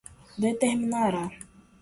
determinará 0.41 1.25